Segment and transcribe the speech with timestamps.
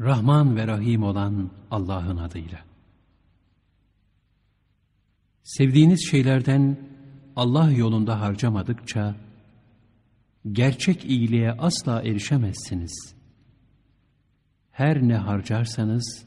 [0.00, 2.58] Rahman ve Rahim olan Allah'ın adıyla.
[5.42, 6.76] Sevdiğiniz şeylerden
[7.36, 9.16] Allah yolunda harcamadıkça,
[10.52, 13.14] gerçek iyiliğe asla erişemezsiniz.
[14.70, 16.24] Her ne harcarsanız,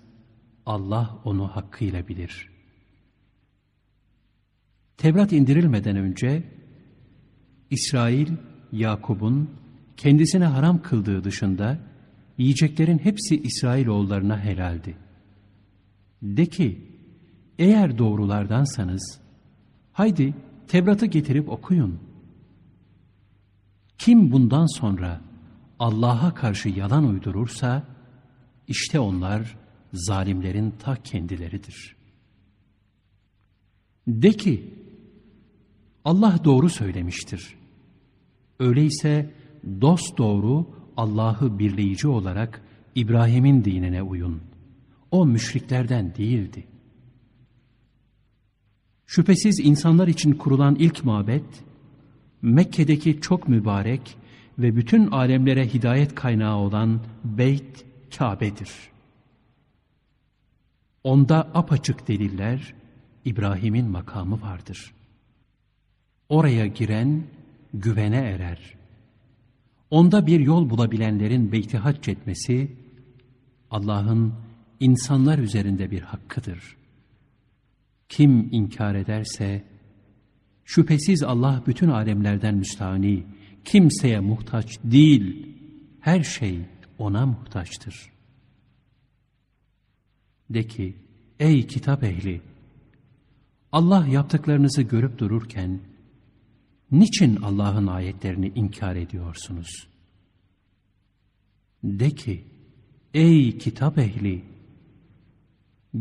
[0.66, 2.50] Allah onu hakkıyla bilir.
[4.98, 6.44] Tevrat indirilmeden önce,
[7.70, 8.28] İsrail,
[8.72, 9.50] Yakub'un
[9.98, 11.93] kendisine haram kıldığı dışında,
[12.38, 14.98] yiyeceklerin hepsi İsrailoğullarına helaldi.
[16.22, 16.82] De ki,
[17.60, 19.20] eğer doğrulardansanız,
[19.92, 20.34] haydi
[20.68, 22.00] Tevrat'ı getirip okuyun.
[23.98, 25.22] Kim bundan sonra
[25.80, 27.84] Allah'a karşı yalan uydurursa,
[28.68, 29.58] işte onlar
[29.94, 31.96] zalimlerin ta kendileridir.
[34.08, 34.74] De ki,
[36.06, 37.56] Allah doğru söylemiştir.
[38.60, 39.34] Öyleyse
[39.82, 42.62] dost doğru Allah'ı birleyici olarak
[42.96, 44.42] İbrahim'in dinine uyun.
[45.12, 46.68] O müşriklerden değildi.
[49.06, 51.46] Şüphesiz insanlar için kurulan ilk mabet,
[52.42, 54.18] Mekke'deki çok mübarek
[54.60, 57.86] ve bütün alemlere hidayet kaynağı olan Beyt
[58.18, 58.70] Kabe'dir.
[61.04, 62.74] Onda apaçık deliller,
[63.26, 64.94] İbrahim'in makamı vardır.
[66.30, 67.24] Oraya giren
[67.74, 68.83] güvene erer.
[69.94, 72.72] Onda bir yol bulabilenlerin beyti hac etmesi,
[73.72, 74.34] Allah'ın
[74.80, 76.78] insanlar üzerinde bir hakkıdır.
[78.10, 79.64] Kim inkar ederse,
[80.66, 83.24] şüphesiz Allah bütün alemlerden müstahni,
[83.66, 85.48] kimseye muhtaç değil,
[86.00, 86.60] her şey
[86.98, 88.12] ona muhtaçtır.
[90.50, 90.96] De ki,
[91.40, 92.42] ey kitap ehli,
[93.72, 95.80] Allah yaptıklarınızı görüp dururken,
[96.94, 99.88] niçin Allah'ın ayetlerini inkar ediyorsunuz?
[101.84, 102.44] De ki,
[103.14, 104.44] ey kitap ehli,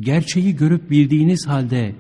[0.01, 1.95] gerçeği görüp bildiğiniz halde,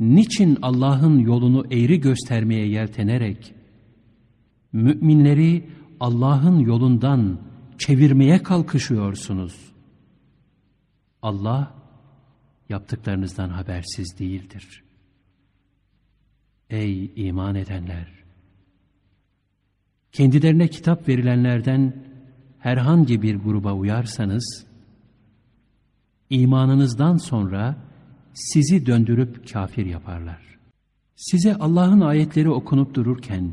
[0.00, 3.54] niçin Allah'ın yolunu eğri göstermeye yeltenerek,
[4.72, 7.40] müminleri Allah'ın yolundan
[7.78, 9.72] çevirmeye kalkışıyorsunuz?
[11.22, 11.74] Allah,
[12.68, 14.87] yaptıklarınızdan habersiz değildir.''
[16.70, 18.08] Ey iman edenler!
[20.12, 22.04] Kendilerine kitap verilenlerden
[22.58, 24.66] herhangi bir gruba uyarsanız,
[26.30, 27.76] imanınızdan sonra
[28.34, 30.58] sizi döndürüp kafir yaparlar.
[31.16, 33.52] Size Allah'ın ayetleri okunup dururken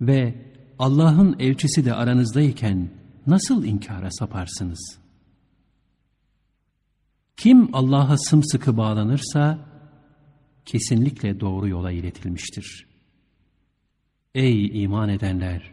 [0.00, 0.34] ve
[0.78, 2.90] Allah'ın elçisi de aranızdayken
[3.26, 4.98] nasıl inkara saparsınız?
[7.36, 9.69] Kim Allah'a sımsıkı bağlanırsa,
[10.70, 12.86] kesinlikle doğru yola iletilmiştir.
[14.34, 15.70] Ey iman edenler!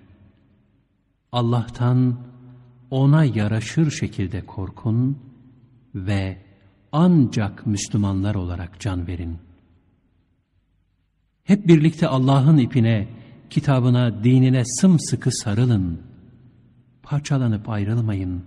[1.31, 2.19] Allah'tan
[2.91, 5.17] ona yaraşır şekilde korkun
[5.95, 6.37] ve
[6.91, 9.37] ancak Müslümanlar olarak can verin.
[11.43, 13.07] Hep birlikte Allah'ın ipine,
[13.49, 16.01] kitabına, dinine sımsıkı sarılın.
[17.03, 18.43] Parçalanıp ayrılmayın.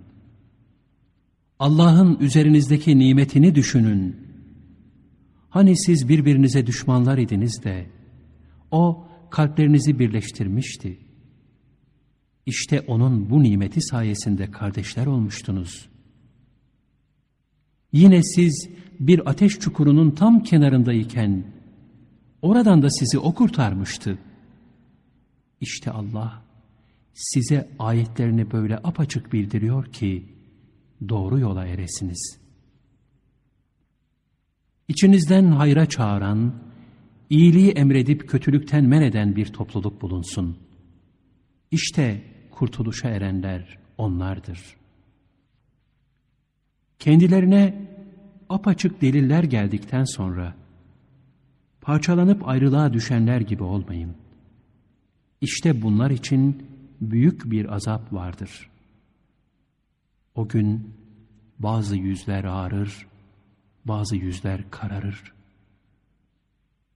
[1.58, 4.29] Allah'ın üzerinizdeki nimetini düşünün.
[5.50, 7.86] Hani siz birbirinize düşmanlar idiniz de
[8.70, 10.98] o kalplerinizi birleştirmişti.
[12.46, 15.88] İşte onun bu nimeti sayesinde kardeşler olmuştunuz.
[17.92, 18.68] Yine siz
[19.00, 21.44] bir ateş çukurunun tam kenarındayken
[22.42, 24.18] oradan da sizi o kurtarmıştı.
[25.60, 26.42] İşte Allah
[27.14, 30.24] size ayetlerini böyle apaçık bildiriyor ki
[31.08, 32.39] doğru yola eresiniz.''
[34.90, 36.54] İçinizden hayra çağıran,
[37.30, 40.58] iyiliği emredip kötülükten men eden bir topluluk bulunsun.
[41.70, 44.76] İşte kurtuluşa erenler onlardır.
[46.98, 47.88] Kendilerine
[48.48, 50.54] apaçık deliller geldikten sonra,
[51.80, 54.14] parçalanıp ayrılığa düşenler gibi olmayın.
[55.40, 56.66] İşte bunlar için
[57.00, 58.70] büyük bir azap vardır.
[60.34, 60.94] O gün
[61.58, 63.09] bazı yüzler ağrır,
[63.84, 65.32] bazı yüzler kararır.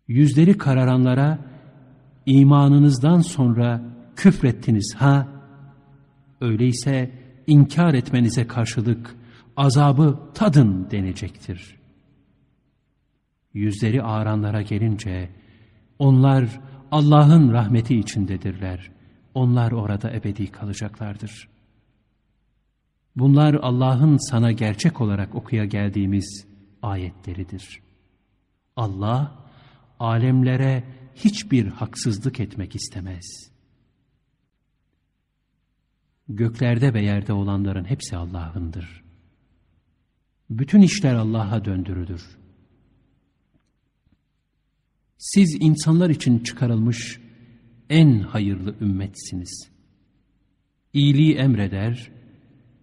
[0.09, 1.39] Yüzleri kararanlara
[2.27, 3.83] imanınızdan sonra
[4.17, 5.29] küfrettiniz ha?
[6.41, 7.11] Öyleyse
[7.47, 9.17] inkar etmenize karşılık
[9.57, 11.77] azabı tadın denecektir.
[13.55, 15.31] Yüzleri ağranlara gelince
[15.99, 16.61] onlar
[16.91, 18.91] Allah'ın rahmeti içindedirler.
[19.35, 21.49] Onlar orada ebedi kalacaklardır.
[23.17, 26.54] Bunlar Allah'ın sana gerçek olarak okuya geldiğimiz
[26.85, 27.81] ayetleridir.
[28.77, 29.45] Allah
[29.99, 30.85] alemlere
[31.15, 33.51] hiçbir haksızlık etmek istemez.
[36.29, 39.05] Göklerde ve yerde olanların hepsi Allah'ındır.
[40.51, 42.39] Bütün işler Allah'a döndürülür.
[45.19, 47.21] Siz insanlar için çıkarılmış
[47.91, 49.71] en hayırlı ümmetsiniz.
[50.93, 52.11] İyiliği emreder,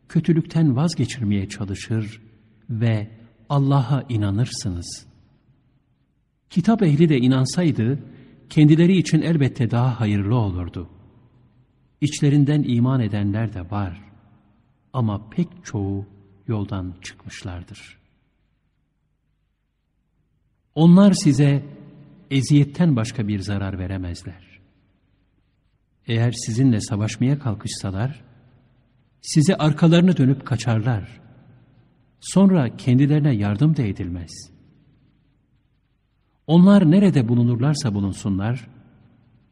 [0.10, 2.22] kötülükten vazgeçirmeye çalışır
[2.70, 3.21] ve
[3.52, 5.06] Allah'a inanırsınız.
[6.50, 8.00] Kitap ehli de inansaydı,
[8.50, 10.90] kendileri için elbette daha hayırlı olurdu.
[12.02, 14.02] İçlerinden iman edenler de var
[14.94, 16.06] ama pek çoğu
[16.48, 17.98] yoldan çıkmışlardır.
[20.76, 21.64] Onlar size
[22.30, 24.60] eziyetten başka bir zarar veremezler.
[26.08, 28.24] Eğer sizinle savaşmaya kalkışsalar,
[29.22, 31.22] size arkalarını dönüp kaçarlar.
[32.22, 34.52] Sonra kendilerine yardım da edilmez.
[36.48, 38.68] Onlar nerede bulunurlarsa bulunsunlar,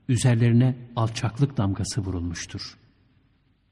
[0.07, 2.77] üzerlerine alçaklık damgası vurulmuştur.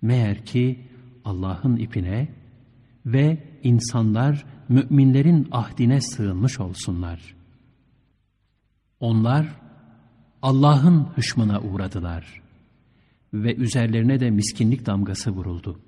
[0.01, 0.79] Meğer ki
[1.25, 2.29] Allah'ın ipine
[3.05, 7.35] ve insanlar müminlerin ahdine sığınmış olsunlar.
[8.99, 9.47] Onlar
[10.41, 12.41] Allah'ın hışmına uğradılar
[13.33, 15.79] ve üzerlerine de miskinlik damgası vuruldu.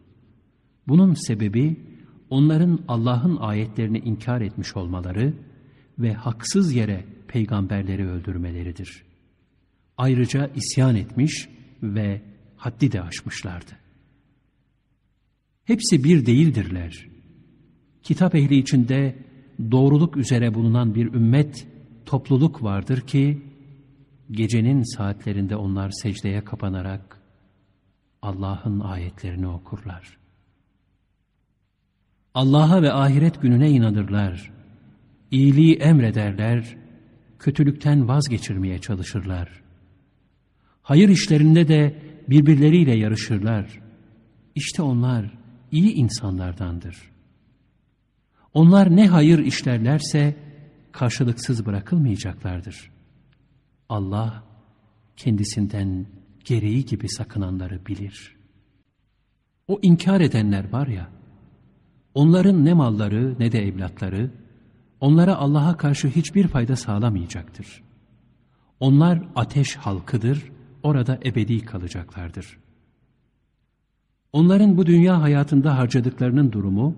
[0.88, 1.89] Bunun sebebi
[2.30, 5.34] onların Allah'ın ayetlerini inkar etmiş olmaları
[6.00, 9.04] ve haksız yere peygamberleri öldürmeleridir.
[9.98, 11.50] Ayrıca isyan etmiş
[11.84, 12.22] ve
[12.58, 13.72] haddi de aşmışlardı.
[15.64, 17.08] Hepsi bir değildirler.
[18.04, 19.16] Kitap ehli içinde
[19.72, 21.68] doğruluk üzere bulunan bir ümmet,
[22.06, 23.42] topluluk vardır ki,
[24.32, 27.22] gecenin saatlerinde onlar secdeye kapanarak
[28.22, 30.19] Allah'ın ayetlerini okurlar.
[32.40, 34.52] Allah'a ve ahiret gününe inanırlar.
[35.32, 36.78] İyiliği emrederler,
[37.40, 39.50] kötülükten vazgeçirmeye çalışırlar.
[40.82, 43.80] Hayır işlerinde de birbirleriyle yarışırlar.
[44.56, 45.38] İşte onlar
[45.72, 47.12] iyi insanlardandır.
[48.54, 50.36] Onlar ne hayır işlerlerse
[50.92, 52.92] karşılıksız bırakılmayacaklardır.
[53.90, 54.44] Allah
[55.18, 56.06] kendisinden
[56.46, 58.36] gereği gibi sakınanları bilir.
[59.68, 61.19] O inkar edenler var ya,
[62.14, 64.32] onların ne malları ne de evlatları,
[65.00, 67.84] onlara Allah'a karşı hiçbir fayda sağlamayacaktır.
[68.80, 70.52] Onlar ateş halkıdır,
[70.84, 72.58] orada ebedi kalacaklardır.
[74.34, 76.96] Onların bu dünya hayatında harcadıklarının durumu,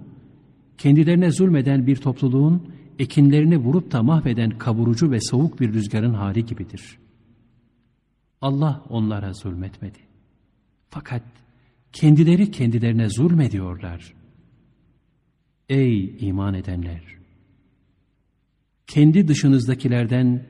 [0.78, 6.98] kendilerine zulmeden bir topluluğun ekinlerini vurup da mahveden kavurucu ve soğuk bir rüzgarın hali gibidir.
[8.42, 10.00] Allah onlara zulmetmedi.
[10.90, 11.24] Fakat
[11.94, 14.14] kendileri kendilerine zulmediyorlar.
[15.72, 17.02] Ey iman edenler!
[18.88, 20.46] Kendi dışınızdakilerden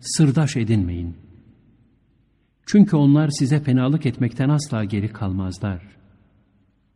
[0.00, 1.16] sırdaş edinmeyin.
[2.66, 5.82] Çünkü onlar size fenalık etmekten asla geri kalmazlar.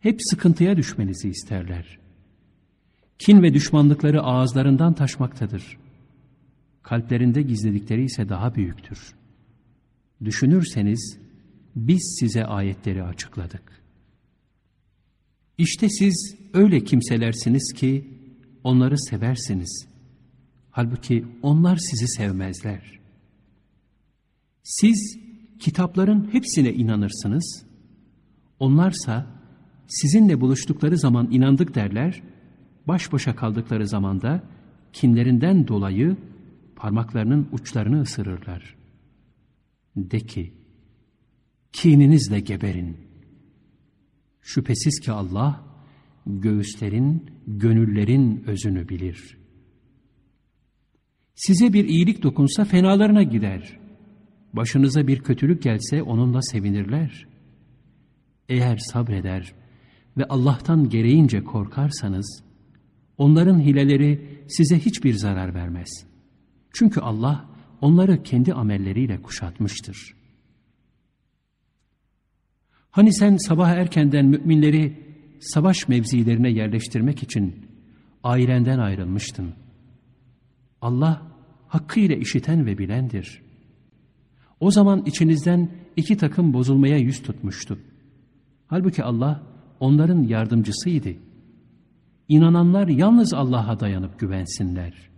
[0.00, 1.98] Hep sıkıntıya düşmenizi isterler.
[3.18, 5.78] Kin ve düşmanlıkları ağızlarından taşmaktadır.
[6.82, 9.14] Kalplerinde gizledikleri ise daha büyüktür.
[10.24, 11.18] Düşünürseniz
[11.76, 13.79] biz size ayetleri açıkladık.
[15.60, 18.04] İşte siz öyle kimselersiniz ki
[18.64, 19.88] onları seversiniz.
[20.70, 23.00] Halbuki onlar sizi sevmezler.
[24.62, 25.18] Siz
[25.58, 27.66] kitapların hepsine inanırsınız.
[28.58, 29.26] Onlarsa
[29.86, 32.22] sizinle buluştukları zaman inandık derler,
[32.88, 34.42] baş başa kaldıkları zamanda
[34.92, 36.16] kinlerinden dolayı
[36.76, 38.76] parmaklarının uçlarını ısırırlar.
[39.96, 40.52] De ki,
[41.72, 43.09] kininizle geberin.
[44.42, 45.64] Şüphesiz ki Allah,
[46.26, 49.38] göğüslerin, gönüllerin özünü bilir.
[51.34, 53.78] Size bir iyilik dokunsa fenalarına gider.
[54.52, 57.26] Başınıza bir kötülük gelse onunla sevinirler.
[58.48, 59.54] Eğer sabreder
[60.16, 62.42] ve Allah'tan gereğince korkarsanız,
[63.18, 66.06] onların hileleri size hiçbir zarar vermez.
[66.72, 70.19] Çünkü Allah onları kendi amelleriyle kuşatmıştır.
[72.90, 74.96] Hani sen sabah erkenden müminleri
[75.40, 77.66] savaş mevzilerine yerleştirmek için
[78.24, 79.54] ailenden ayrılmıştın.
[80.82, 81.22] Allah
[81.68, 83.42] hakkıyla işiten ve bilendir.
[84.60, 87.78] O zaman içinizden iki takım bozulmaya yüz tutmuştu.
[88.66, 89.42] Halbuki Allah
[89.80, 91.08] onların yardımcısıydı.
[92.28, 95.10] İnananlar yalnız Allah'a dayanıp güvensinler.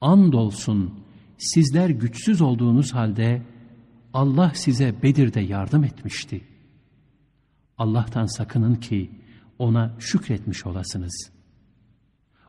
[0.00, 0.94] Andolsun
[1.38, 3.42] sizler güçsüz olduğunuz halde
[4.14, 6.51] Allah size Bedir'de yardım etmişti.
[7.82, 9.10] Allah'tan sakının ki
[9.58, 11.30] ona şükretmiş olasınız.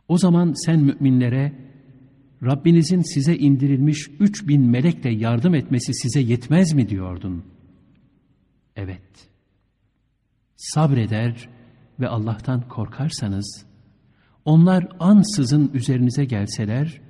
[0.08, 1.54] O zaman sen müminlere
[2.44, 7.44] Rabbinizin size indirilmiş üç bin melekle yardım etmesi size yetmez mi diyordun?
[8.75, 9.30] Evet.
[10.56, 11.50] sabreder
[12.00, 13.66] ve Allah'tan korkarsanız,
[14.46, 17.02] onlar ansızın üzerinize gelseler,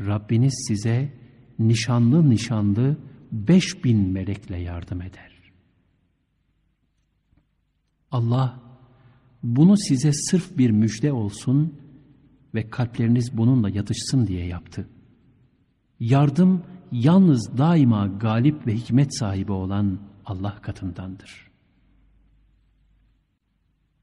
[0.00, 1.12] Rabbiniz size
[1.58, 2.96] nişanlı nişanlı
[3.32, 5.31] beş bin melekle yardım eder.
[8.12, 8.60] Allah
[9.42, 11.74] bunu size sırf bir müjde olsun
[12.54, 14.88] ve kalpleriniz bununla yatışsın diye yaptı.
[16.00, 21.50] Yardım yalnız daima galip ve hikmet sahibi olan Allah katındandır.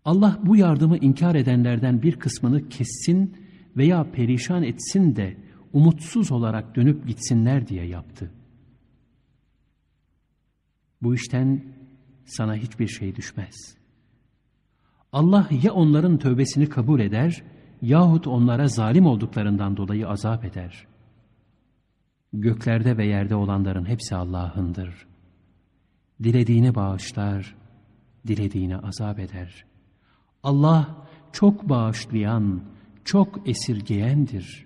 [0.06, 3.38] Allah bu yardımı inkar edenlerden bir kısmını kessin
[3.78, 5.38] veya perişan etsin de
[5.74, 8.32] umutsuz olarak dönüp gitsinler diye yaptı.
[11.02, 11.64] Bu işten
[12.26, 13.79] sana hiçbir şey düşmez.
[15.12, 17.44] Allah ya onların tövbesini kabul eder
[17.82, 20.88] yahut onlara zalim olduklarından dolayı azap eder.
[22.34, 25.08] Göklerde ve yerde olanların hepsi Allah'ındır.
[26.24, 27.56] Dilediğini bağışlar,
[28.28, 29.66] dilediğini azap eder.
[30.44, 32.64] Allah çok bağışlayan,
[33.06, 34.66] çok esirgeyendir.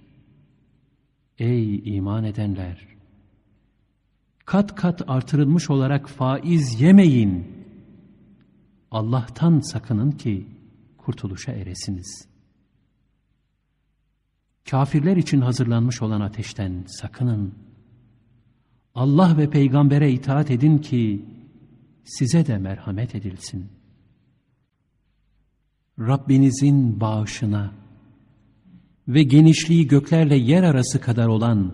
[1.37, 2.87] Ey iman edenler!
[4.45, 7.52] Kat kat artırılmış olarak faiz yemeyin.
[8.93, 10.47] Allah'tan sakının ki
[10.97, 12.27] kurtuluşa eresiniz.
[14.69, 17.53] Kafirler için hazırlanmış olan ateşten sakının.
[18.95, 21.25] Allah ve peygambere itaat edin ki
[22.03, 23.69] size de merhamet edilsin.
[25.99, 27.71] Rabbinizin bağışına
[29.07, 31.73] ve genişliği göklerle yer arası kadar olan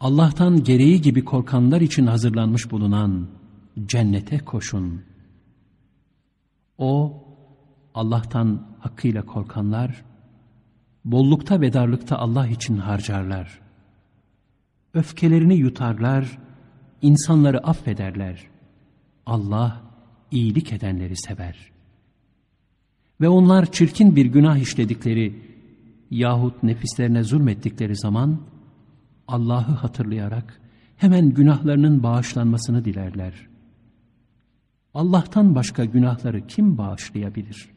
[0.00, 3.28] Allah'tan gereği gibi korkanlar için hazırlanmış bulunan
[3.86, 5.07] cennete koşun.
[6.78, 7.22] O,
[7.94, 10.04] Allah'tan hakkıyla korkanlar,
[11.04, 13.60] bollukta ve darlıkta Allah için harcarlar.
[14.94, 16.38] Öfkelerini yutarlar,
[17.02, 18.46] insanları affederler.
[19.26, 19.82] Allah
[20.30, 21.70] iyilik edenleri sever.
[23.20, 25.42] Ve onlar çirkin bir günah işledikleri
[26.10, 28.40] yahut nefislerine zulmettikleri zaman
[29.28, 30.60] Allah'ı hatırlayarak
[30.96, 33.48] hemen günahlarının bağışlanmasını dilerler.
[34.98, 37.68] Allah'tan başka günahları kim bağışlayabilir?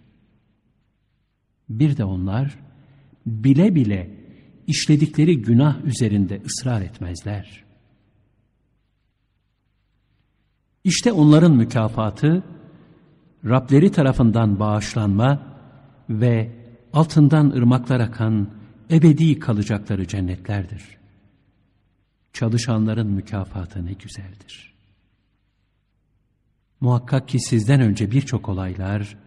[1.70, 2.60] Bir de onlar
[3.26, 4.10] bile bile
[4.68, 7.64] işledikleri günah üzerinde ısrar etmezler.
[10.84, 12.44] İşte onların mükafatı
[13.46, 15.58] Rableri tarafından bağışlanma
[16.10, 16.52] ve
[16.94, 18.50] altından ırmaklar akan
[18.92, 20.84] ebedi kalacakları cennetlerdir.
[22.34, 24.71] Çalışanların mükafatı ne güzeldir.
[26.82, 29.18] Muhakkak ki sizden önce birçok olaylar,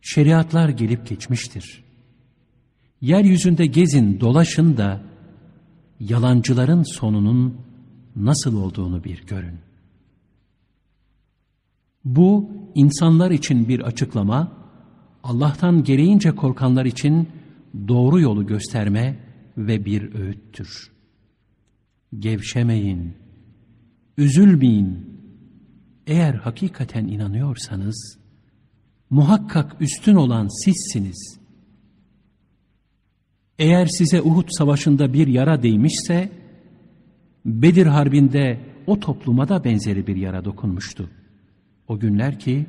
[0.00, 1.84] şeriatlar gelip geçmiştir.
[3.00, 5.00] Yeryüzünde gezin, dolaşın da
[6.00, 7.60] yalancıların sonunun
[8.16, 9.58] nasıl olduğunu bir görün.
[12.04, 14.52] Bu insanlar için bir açıklama,
[15.22, 17.28] Allah'tan gereğince korkanlar için
[17.88, 19.16] doğru yolu gösterme
[19.56, 20.92] ve bir öğüttür.
[22.18, 23.14] Gevşemeyin,
[24.18, 25.15] üzülmeyin.
[26.06, 28.18] Eğer hakikaten inanıyorsanız,
[29.10, 31.38] muhakkak üstün olan sizsiniz.
[33.58, 36.30] Eğer size Uhud savaşında bir yara değmişse,
[37.44, 41.10] Bedir Harbi'nde o topluma da benzeri bir yara dokunmuştu.
[41.88, 42.66] O günler ki,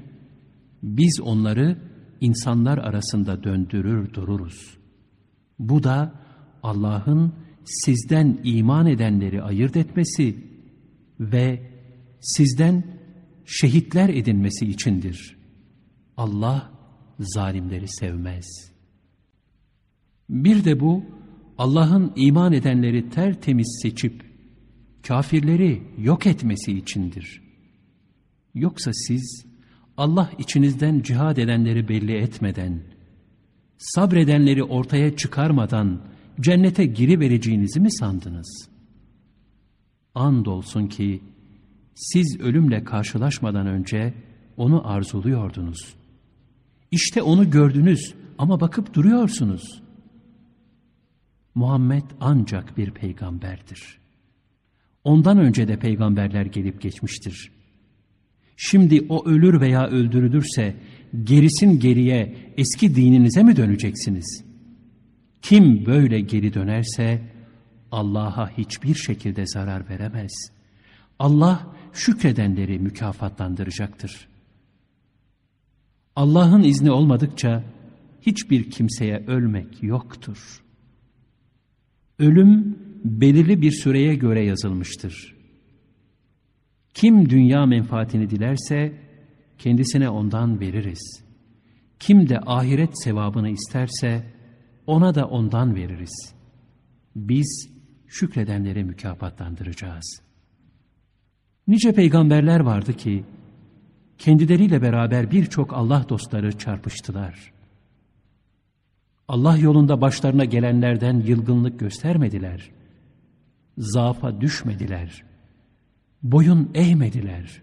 [0.84, 1.77] biz onları
[2.22, 4.77] insanlar arasında döndürür dururuz.
[5.60, 6.13] Bu da
[6.63, 7.34] Allah'ın
[7.65, 10.38] sizden iman edenleri ayırt etmesi
[11.20, 11.62] ve
[12.22, 12.97] sizden
[13.48, 15.38] şehitler edinmesi içindir.
[16.18, 16.72] Allah
[17.20, 18.72] zalimleri sevmez.
[20.30, 21.06] Bir de bu
[21.58, 24.25] Allah'ın iman edenleri tertemiz seçip
[25.08, 27.42] kafirleri yok etmesi içindir.
[28.54, 29.46] Yoksa siz
[29.98, 32.84] Allah içinizden cihad edenleri belli etmeden,
[33.77, 36.01] sabredenleri ortaya çıkarmadan
[36.39, 38.70] cennete giri vereceğinizi mi sandınız?
[40.16, 41.22] Andolsun ki
[41.98, 44.13] siz ölümle karşılaşmadan önce
[44.58, 45.96] onu arzuluyordunuz.
[46.92, 49.82] İşte onu gördünüz ama bakıp duruyorsunuz.
[51.56, 54.00] Muhammed ancak bir peygamberdir.
[55.04, 57.51] Ondan önce de peygamberler gelip geçmiştir.
[58.58, 60.75] Şimdi o ölür veya öldürülürse
[61.24, 64.46] gerisin geriye eski dininize mi döneceksiniz?
[65.42, 67.22] Kim böyle geri dönerse
[67.92, 70.51] Allah'a hiçbir şekilde zarar veremez.
[71.20, 74.27] Allah şükredenleri mükafatlandıracaktır.
[76.15, 77.63] Allah'ın izni olmadıkça
[78.22, 80.63] hiçbir kimseye ölmek yoktur.
[82.20, 85.36] Ölüm belirli bir süreye göre yazılmıştır.
[86.94, 88.94] Kim dünya menfaatini dilerse
[89.58, 91.24] kendisine ondan veririz.
[92.00, 94.34] Kim de ahiret sevabını isterse
[94.88, 96.34] ona da ondan veririz.
[97.15, 97.70] Biz
[98.08, 100.26] şükredenleri mükafatlandıracağız.
[101.68, 103.24] Nice peygamberler vardı ki
[104.18, 107.54] kendileriyle beraber birçok Allah dostları çarpıştılar.
[109.28, 112.72] Allah yolunda başlarına gelenlerden yılgınlık göstermediler.
[113.78, 115.24] Zaafa düşmediler.
[116.24, 117.62] Boyun eğmediler.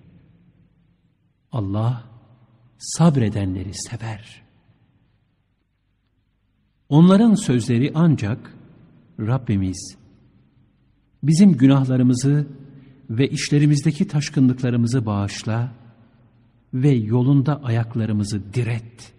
[1.53, 2.05] Allah
[2.79, 4.43] sabredenleri sever.
[6.89, 8.55] Onların sözleri ancak
[9.21, 9.97] Rabbimiz
[11.23, 12.47] bizim günahlarımızı
[13.11, 15.73] ve işlerimizdeki taşkınlıklarımızı bağışla
[16.75, 19.13] ve yolunda ayaklarımızı diret.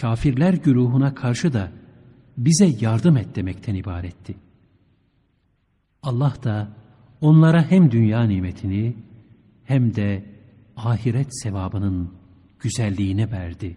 [0.00, 1.72] Kafirler güruhuna karşı da
[2.36, 4.34] bize yardım et demekten ibaretti.
[6.02, 6.68] Allah da
[7.20, 8.96] onlara hem dünya nimetini
[9.64, 10.24] hem de
[10.76, 12.14] ahiret sevabının
[12.58, 13.76] güzelliğini verdi.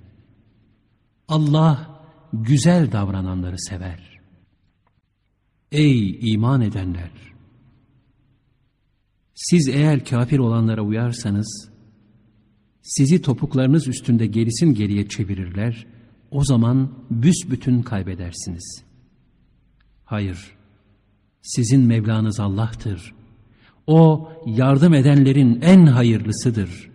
[1.27, 2.01] Allah
[2.33, 4.19] güzel davrananları sever.
[5.71, 7.36] Ey iman edenler!
[9.37, 11.69] Siz eğer kafir olanlara uyarsanız,
[12.81, 15.85] sizi topuklarınız üstünde gerisin geriye çevirirler,
[16.31, 18.83] o zaman büsbütün kaybedersiniz.
[20.05, 20.51] Hayır,
[21.41, 23.13] sizin Mevlanız Allah'tır.
[23.87, 26.89] O yardım edenlerin en hayırlısıdır.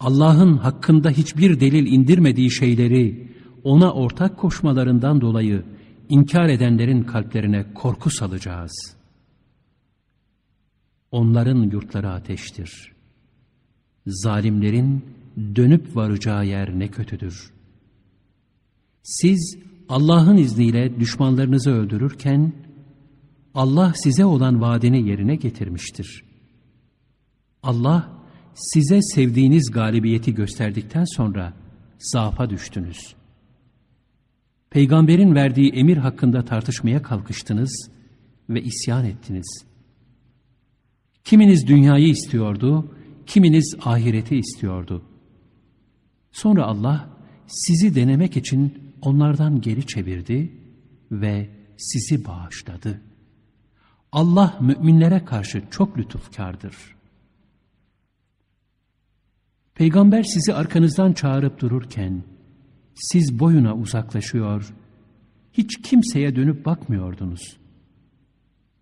[0.00, 3.32] Allah'ın hakkında hiçbir delil indirmediği şeyleri
[3.64, 5.64] ona ortak koşmalarından dolayı
[6.08, 8.95] inkar edenlerin kalplerine korku salacağız.
[11.16, 12.92] Onların yurtları ateştir.
[14.06, 15.04] Zalimlerin
[15.56, 17.52] dönüp varacağı yer ne kötüdür.
[19.02, 19.58] Siz
[19.88, 22.52] Allah'ın izniyle düşmanlarınızı öldürürken,
[23.54, 26.24] Allah size olan vaadini yerine getirmiştir.
[27.62, 28.10] Allah
[28.54, 31.52] size sevdiğiniz galibiyeti gösterdikten sonra
[31.98, 33.14] zaafa düştünüz.
[34.70, 37.90] Peygamberin verdiği emir hakkında tartışmaya kalkıştınız
[38.50, 39.66] ve isyan ettiniz.
[41.26, 45.02] Kiminiz dünyayı istiyordu, kiminiz ahireti istiyordu.
[46.32, 47.08] Sonra Allah
[47.46, 50.52] sizi denemek için onlardan geri çevirdi
[51.10, 53.00] ve sizi bağışladı.
[54.12, 56.76] Allah müminlere karşı çok lütufkardır.
[59.74, 62.22] Peygamber sizi arkanızdan çağırıp dururken,
[62.94, 64.74] siz boyuna uzaklaşıyor,
[65.52, 67.56] hiç kimseye dönüp bakmıyordunuz.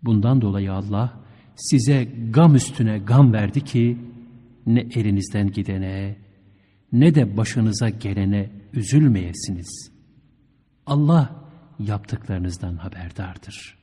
[0.03, 1.24] Bundan dolayı Allah
[1.55, 3.97] size gam üstüne gam verdi ki,
[4.65, 6.15] ne elinizden gidene,
[6.91, 9.91] ne de başınıza gelene üzülmeyesiniz.
[10.85, 11.45] Allah
[11.79, 13.77] yaptıklarınızdan haberdardır.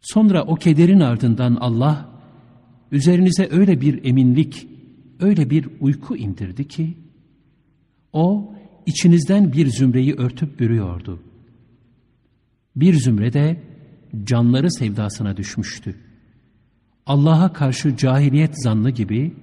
[0.00, 2.10] Sonra o kederin ardından Allah
[2.92, 4.68] üzerinize öyle bir eminlik,
[5.20, 6.96] öyle bir uyku indirdi ki
[8.12, 8.54] o
[8.86, 11.22] içinizden bir zümreyi örtüp bürüyordu.
[12.76, 13.69] Bir zümre de
[14.24, 15.96] canları sevdasına düşmüştü.
[17.06, 19.34] Allah'a karşı cahiliyet zannı gibi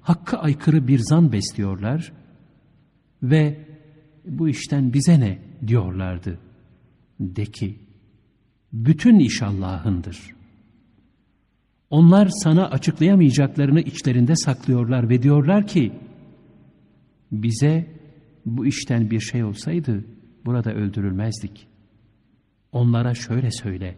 [0.00, 2.12] hakka aykırı bir zan besliyorlar
[3.22, 3.66] ve
[4.24, 6.38] bu işten bize ne diyorlardı.
[7.20, 7.78] De ki,
[8.72, 10.34] bütün iş Allah'ındır.
[11.90, 15.92] Onlar sana açıklayamayacaklarını içlerinde saklıyorlar ve diyorlar ki,
[17.32, 17.86] bize
[18.46, 20.04] bu işten bir şey olsaydı
[20.44, 21.67] burada öldürülmezdik.
[22.72, 23.96] Onlara şöyle söyle,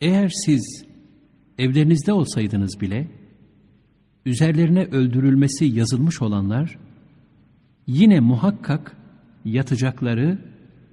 [0.00, 0.84] eğer siz
[1.58, 3.08] evlerinizde olsaydınız bile,
[4.26, 6.78] üzerlerine öldürülmesi yazılmış olanlar,
[7.86, 8.96] yine muhakkak
[9.44, 10.38] yatacakları,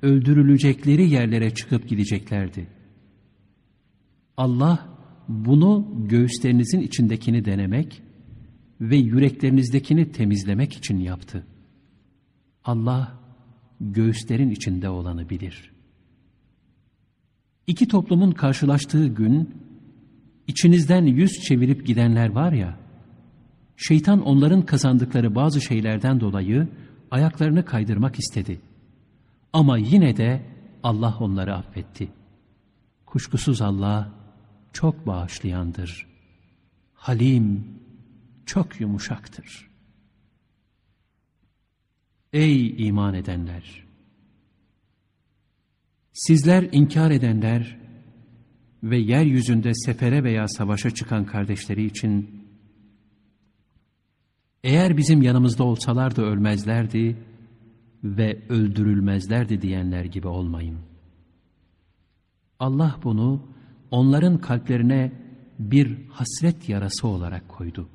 [0.01, 2.67] öldürülecekleri yerlere çıkıp gideceklerdi.
[4.37, 4.89] Allah
[5.27, 8.01] bunu göğüslerinizin içindekini denemek
[8.81, 11.47] ve yüreklerinizdekini temizlemek için yaptı.
[12.63, 13.19] Allah
[13.81, 15.70] göğüslerin içinde olanı bilir.
[17.71, 19.55] İki toplumun karşılaştığı gün,
[20.47, 22.77] içinizden yüz çevirip gidenler var ya,
[23.77, 26.67] şeytan onların kazandıkları bazı şeylerden dolayı
[27.11, 28.61] ayaklarını kaydırmak istedi.
[29.53, 30.41] Ama yine de
[30.83, 32.09] Allah onları affetti.
[33.05, 34.13] Kuşkusuz Allah
[34.73, 36.07] çok bağışlayandır.
[36.93, 37.65] Halim,
[38.45, 39.69] çok yumuşaktır.
[42.33, 43.90] Ey iman edenler!
[46.13, 47.77] Sizler inkar edenler
[48.83, 52.45] ve yeryüzünde sefere veya savaşa çıkan kardeşleri için
[54.63, 57.17] eğer bizim yanımızda olsalardı ölmezlerdi
[58.03, 60.79] ve öldürülmezlerdi diyenler gibi olmayın.
[62.59, 63.47] Allah bunu
[63.91, 65.11] onların kalplerine
[65.59, 67.89] bir hasret yarası olarak koydu.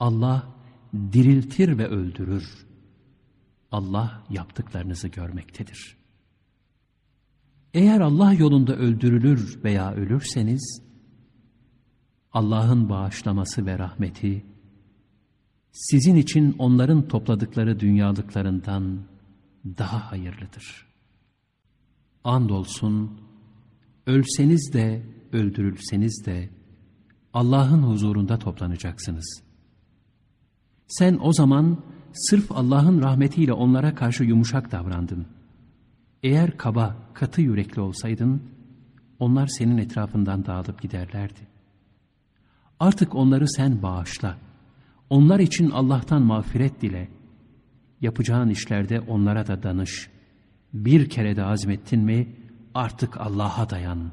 [0.00, 0.54] Allah
[1.12, 2.66] diriltir ve öldürür.
[3.72, 6.03] Allah yaptıklarınızı görmektedir.
[7.74, 10.82] Eğer Allah yolunda öldürülür veya ölürseniz,
[12.32, 14.44] Allah'ın bağışlaması ve rahmeti,
[15.72, 19.00] sizin için onların topladıkları dünyalıklarından
[19.78, 20.86] daha hayırlıdır.
[22.24, 23.20] Andolsun,
[24.06, 26.50] ölseniz de öldürülseniz de
[27.32, 29.42] Allah'ın huzurunda toplanacaksınız.
[30.88, 31.78] Sen o zaman
[32.12, 35.33] sırf Allah'ın rahmetiyle onlara karşı yumuşak davrandın.
[36.24, 38.42] Eğer kaba, katı yürekli olsaydın,
[39.18, 41.40] onlar senin etrafından dağılıp giderlerdi.
[42.80, 44.38] Artık onları sen bağışla.
[45.10, 47.08] Onlar için Allah'tan mağfiret dile.
[48.00, 50.10] Yapacağın işlerde onlara da danış.
[50.72, 52.28] Bir kere de azmettin mi
[52.74, 54.12] artık Allah'a dayan.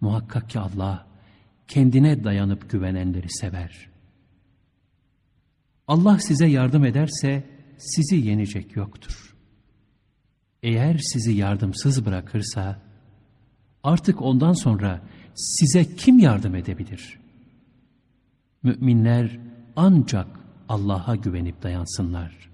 [0.00, 1.06] Muhakkak ki Allah
[1.68, 3.88] kendine dayanıp güvenenleri sever.
[5.88, 7.44] Allah size yardım ederse
[7.78, 9.27] sizi yenecek yoktur.
[10.62, 12.82] Eğer sizi yardımsız bırakırsa
[13.82, 15.02] artık ondan sonra
[15.34, 17.18] size kim yardım edebilir?
[18.62, 19.38] Müminler
[19.76, 20.26] ancak
[20.68, 22.48] Allah'a güvenip dayansınlar.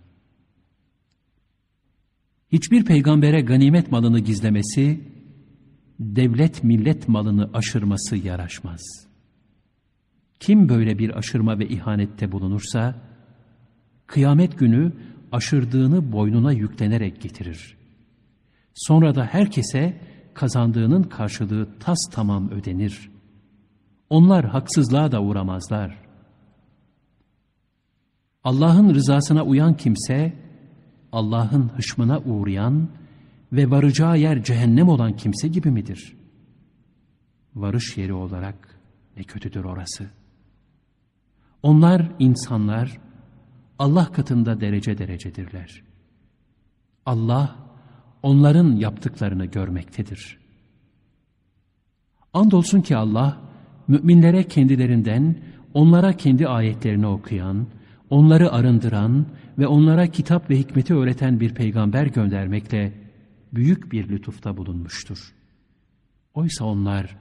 [2.53, 5.01] Hiçbir peygambere ganimet malını gizlemesi,
[6.01, 9.07] devlet millet malını aşırması yaraşmaz.
[10.40, 12.95] Kim böyle bir aşırma ve ihanette bulunursa,
[14.07, 14.93] kıyamet günü
[15.33, 17.77] aşırdığını boynuna yüklenerek getirir.
[18.75, 20.01] Sonra da herkese
[20.35, 23.11] kazandığının karşılığı tas tamam ödenir.
[24.11, 26.05] Onlar haksızlığa da uğramazlar.
[28.45, 30.33] Allah'ın rızasına uyan kimse,
[31.13, 32.89] Allah'ın hışmına uğrayan
[33.53, 36.17] ve varacağı yer cehennem olan kimse gibi midir?
[37.55, 38.81] Varış yeri olarak
[39.17, 40.07] ne kötüdür orası.
[41.63, 43.01] Onlar insanlar,
[43.79, 45.83] Allah katında derece derecedirler.
[47.07, 47.57] Allah,
[48.25, 50.39] onların yaptıklarını görmektedir.
[52.33, 53.41] Andolsun ki Allah,
[53.89, 55.37] müminlere kendilerinden,
[55.75, 57.67] onlara kendi ayetlerini okuyan,
[58.11, 59.27] onları arındıran
[59.59, 62.93] ve onlara kitap ve hikmeti öğreten bir peygamber göndermekle
[63.53, 65.35] büyük bir lütufta bulunmuştur.
[66.35, 67.17] Oysa onlar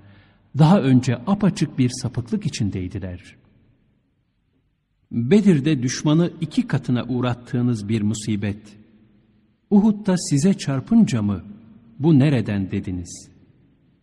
[0.57, 3.35] daha önce apaçık bir sapıklık içindeydiler.
[5.11, 8.82] Bedir'de düşmanı iki katına uğrattığınız bir musibet,
[9.73, 11.43] Uhud'da size çarpınca mı
[11.99, 13.29] bu nereden dediniz?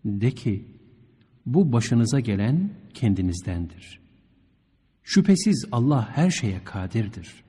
[0.05, 0.65] De ki,
[1.47, 4.01] bu başınıza gelen kendinizdendir.
[5.03, 7.45] Şüphesiz Allah her şeye kadirdir.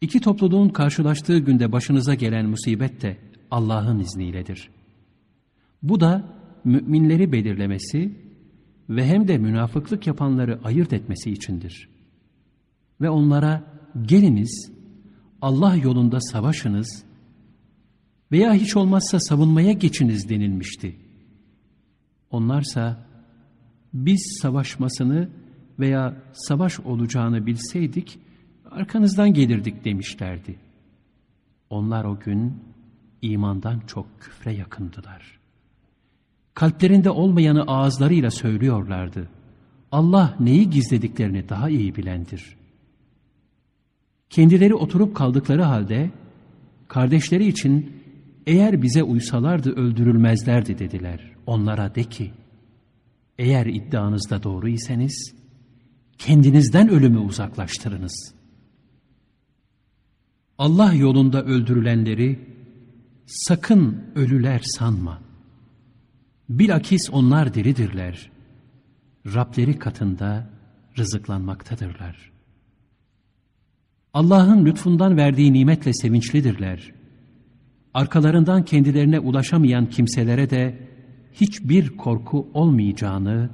[0.00, 3.16] İki topluluğun karşılaştığı günde başınıza gelen musibet de
[3.50, 4.70] Allah'ın izniyledir.
[5.82, 6.24] Bu da
[6.64, 8.12] müminleri belirlemesi
[8.88, 11.88] ve hem de münafıklık yapanları ayırt etmesi içindir.
[13.00, 13.62] Ve onlara
[14.02, 14.79] geliniz
[15.42, 17.04] Allah yolunda savaşınız
[18.32, 20.96] veya hiç olmazsa savunmaya geçiniz denilmişti.
[22.30, 23.06] Onlarsa
[23.94, 25.28] biz savaşmasını
[25.78, 28.18] veya savaş olacağını bilseydik
[28.70, 30.56] arkanızdan gelirdik demişlerdi.
[31.70, 32.62] Onlar o gün
[33.22, 35.38] imandan çok küfre yakındılar.
[36.54, 39.28] Kalplerinde olmayanı ağızlarıyla söylüyorlardı.
[39.92, 42.56] Allah neyi gizlediklerini daha iyi bilendir.
[44.30, 46.10] Kendileri oturup kaldıkları halde
[46.88, 48.02] kardeşleri için
[48.46, 51.30] eğer bize uysalardı öldürülmezlerdi dediler.
[51.46, 52.32] Onlara de ki,
[53.38, 55.34] eğer iddianızda doğru iseniz,
[56.18, 58.34] kendinizden ölümü uzaklaştırınız.
[60.58, 62.38] Allah yolunda öldürülenleri
[63.26, 65.20] sakın ölüler sanma.
[66.48, 68.30] Bilakis onlar diridirler.
[69.26, 70.50] Rableri katında
[70.98, 72.30] rızıklanmaktadırlar.
[74.14, 76.92] Allah'ın lütfundan verdiği nimetle sevinçlidirler.
[77.94, 80.78] Arkalarından kendilerine ulaşamayan kimselere de
[81.32, 83.50] hiçbir korku olmayacağını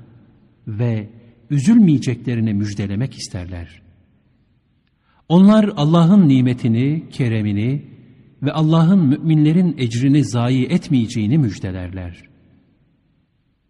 [0.66, 1.08] ve
[1.50, 3.82] üzülmeyeceklerini müjdelemek isterler.
[5.28, 7.84] Onlar Allah'ın nimetini, keremini
[8.42, 12.22] ve Allah'ın müminlerin ecrini zayi etmeyeceğini müjdelerler.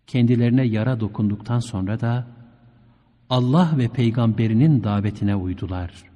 [0.07, 2.27] Kendilerine yara dokunduktan sonra da
[3.31, 6.16] Allah ve peygamberinin davetine uydular.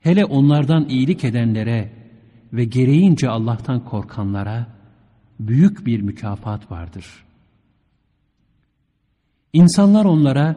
[0.00, 1.92] Hele onlardan iyilik edenlere
[2.52, 4.66] ve gereğince Allah'tan korkanlara
[5.40, 7.24] büyük bir mükafat vardır.
[9.52, 10.56] İnsanlar onlara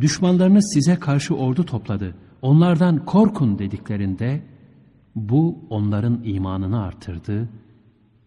[0.00, 4.42] düşmanlarınız size karşı ordu topladı, onlardan korkun dediklerinde
[5.14, 7.48] bu onların imanını artırdı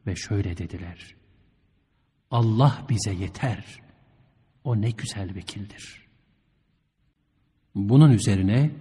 [0.08, 1.16] ve şöyle dediler.
[2.32, 3.82] Allah bize yeter.
[4.64, 6.08] O ne güzel vekildir.
[7.76, 8.72] Bunun üzerine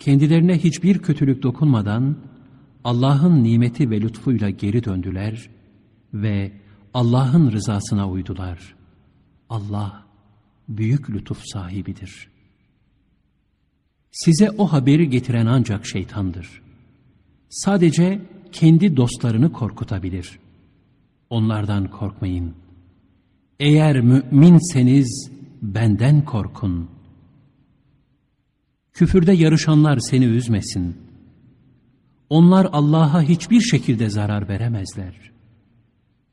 [0.00, 2.16] kendilerine hiçbir kötülük dokunmadan
[2.84, 5.50] Allah'ın nimeti ve lütfuyla geri döndüler
[6.14, 6.52] ve
[6.94, 8.74] Allah'ın rızasına uydular.
[9.48, 10.06] Allah
[10.68, 12.28] büyük lütuf sahibidir.
[14.10, 16.62] Size o haberi getiren ancak şeytandır.
[17.48, 20.38] Sadece kendi dostlarını korkutabilir.
[21.30, 22.54] Onlardan korkmayın.
[23.58, 25.30] Eğer müminseniz
[25.62, 26.99] benden korkun.
[29.00, 30.96] Küfürde yarışanlar seni üzmesin.
[32.28, 35.32] Onlar Allah'a hiçbir şekilde zarar veremezler.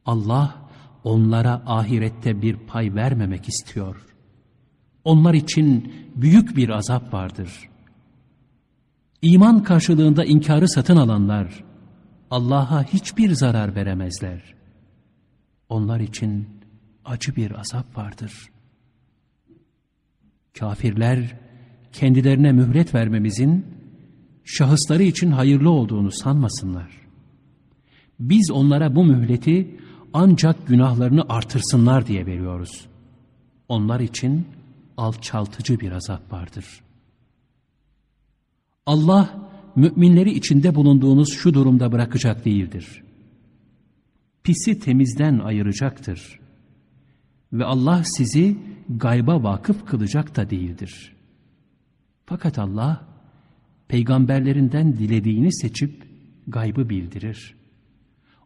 [0.06, 0.70] Allah
[1.04, 4.06] onlara ahirette bir pay vermemek istiyor.
[5.04, 7.70] Onlar için büyük bir azap vardır.
[9.22, 11.64] İman karşılığında inkarı satın alanlar
[12.32, 14.56] Allah'a hiçbir zarar veremezler.
[15.70, 16.48] Onlar için
[17.06, 18.50] acı bir azap vardır.
[20.60, 21.47] Kafirler
[21.94, 23.66] kendilerine mühlet vermemizin
[24.44, 26.90] şahısları için hayırlı olduğunu sanmasınlar.
[28.20, 29.78] Biz onlara bu mühleti
[30.14, 32.86] ancak günahlarını artırsınlar diye veriyoruz.
[33.70, 34.46] Onlar için
[34.98, 36.66] alçaltıcı bir azap vardır.
[38.86, 43.04] Allah müminleri içinde bulunduğunuz şu durumda bırakacak değildir.
[44.44, 46.40] Pisi temizden ayıracaktır.
[47.54, 48.58] Ve Allah sizi
[48.90, 51.17] gayba vakıf kılacak da değildir.
[52.30, 53.08] Fakat Allah
[53.88, 56.08] peygamberlerinden dilediğini seçip
[56.48, 57.56] gaybı bildirir.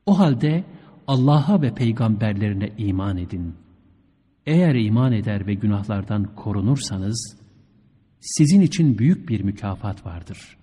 [0.06, 0.63] O halde
[1.08, 3.56] Allah'a ve peygamberlerine iman edin.
[4.46, 7.38] Eğer iman eder ve günahlardan korunursanız,
[8.20, 10.58] sizin için büyük bir mükafat vardır.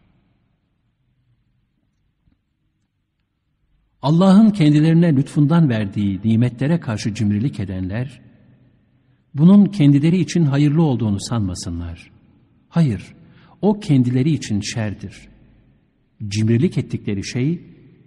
[4.02, 8.20] Allah'ın kendilerine lütfundan verdiği nimetlere karşı cimrilik edenler,
[9.34, 12.17] bunun kendileri için hayırlı olduğunu sanmasınlar.
[12.68, 13.14] Hayır,
[13.62, 15.28] o kendileri için şerdir.
[16.28, 17.62] Cimrilik ettikleri şey,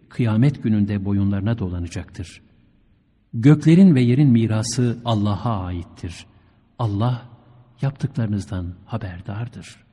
[0.10, 2.42] kıyamet gününde boyunlarına dolanacaktır.
[3.34, 6.26] Göklerin ve yerin mirası Allah'a aittir.
[6.80, 7.30] Allah
[7.82, 9.84] yaptıklarınızdan haberdardır.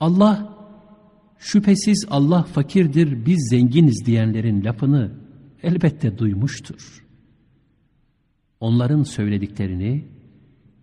[0.00, 0.58] Allah,
[1.38, 5.12] şüphesiz Allah fakirdir, biz zenginiz diyenlerin lafını
[5.62, 7.04] elbette duymuştur.
[8.60, 10.13] Onların söylediklerini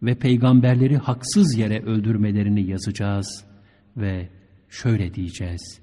[0.03, 3.45] ve peygamberleri haksız yere öldürmelerini yazacağız
[3.97, 4.29] ve
[4.69, 5.81] şöyle diyeceğiz.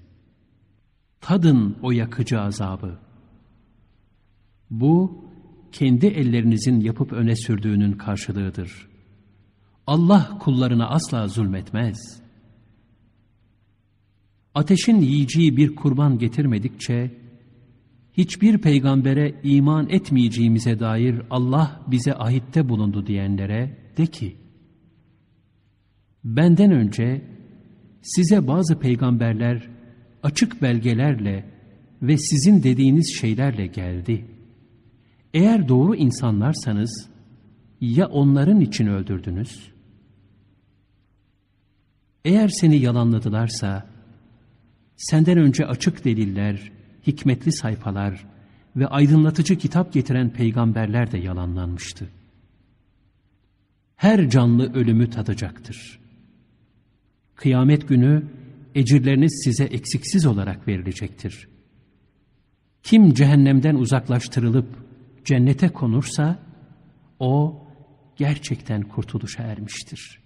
[1.20, 2.98] Tadın o yakıcı azabı.
[4.70, 5.24] Bu,
[5.72, 8.88] kendi ellerinizin yapıp öne sürdüğünün karşılığıdır.
[9.86, 12.20] Allah kullarına asla zulmetmez.
[14.54, 17.10] Ateşin yiyeceği bir kurban getirmedikçe,
[18.18, 24.36] hiçbir peygambere iman etmeyeceğimize dair Allah bize ahitte bulundu diyenlere de ki,
[26.24, 27.22] benden önce
[28.02, 29.68] size bazı peygamberler
[30.22, 31.44] açık belgelerle
[32.02, 34.24] ve sizin dediğiniz şeylerle geldi.
[35.34, 37.08] Eğer doğru insanlarsanız
[37.80, 39.72] ya onların için öldürdünüz?
[42.24, 43.86] Eğer seni yalanladılarsa
[44.96, 48.26] senden önce açık deliller, hikmetli sayfalar
[48.76, 52.08] ve aydınlatıcı kitap getiren peygamberler de yalanlanmıştı.
[53.96, 56.00] Her canlı ölümü tadacaktır.
[57.34, 58.24] Kıyamet günü
[58.74, 61.48] ecirleriniz size eksiksiz olarak verilecektir.
[62.82, 64.66] Kim cehennemden uzaklaştırılıp
[65.24, 66.38] cennete konursa,
[67.18, 67.62] o
[68.16, 70.20] gerçekten kurtuluşa ermiştir.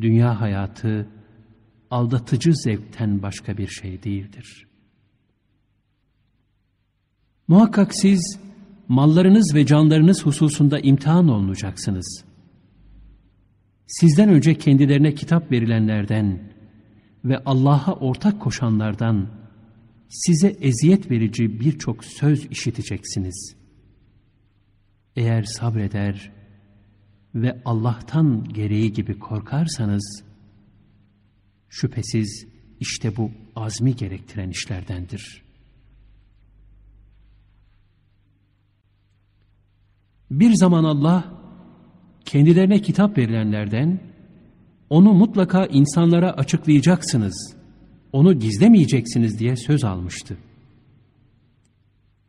[0.00, 1.08] Dünya hayatı
[1.90, 4.66] aldatıcı zevkten başka bir şey değildir.
[7.48, 8.38] Muhakkak siz
[8.88, 12.24] mallarınız ve canlarınız hususunda imtihan olunacaksınız.
[13.86, 16.52] Sizden önce kendilerine kitap verilenlerden
[17.24, 19.28] ve Allah'a ortak koşanlardan
[20.08, 23.56] size eziyet verici birçok söz işiteceksiniz.
[25.16, 26.32] Eğer sabreder
[27.34, 30.24] ve Allah'tan gereği gibi korkarsanız,
[31.68, 32.46] şüphesiz
[32.80, 35.45] işte bu azmi gerektiren işlerdendir.
[40.30, 41.24] Bir zaman Allah,
[42.24, 44.00] kendilerine kitap verilenlerden,
[44.90, 47.56] onu mutlaka insanlara açıklayacaksınız,
[48.12, 50.36] onu gizlemeyeceksiniz diye söz almıştı.